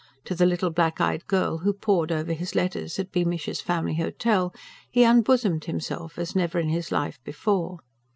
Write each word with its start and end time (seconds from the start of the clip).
To 0.25 0.33
the 0.33 0.47
little 0.47 0.71
black 0.71 0.99
eyed 0.99 1.27
girl 1.27 1.59
who 1.59 1.73
pored 1.73 2.11
over 2.11 2.33
his 2.33 2.55
letters 2.55 2.97
at 2.97 3.11
"Beamish's 3.11 3.61
Family 3.61 3.93
Hotel," 3.93 4.51
he 4.89 5.03
unbosomed 5.03 5.65
himself 5.65 6.17
as 6.17 6.35
never 6.35 6.57
in 6.57 6.69
his 6.69 6.91
life 6.91 7.19
before. 7.23 7.77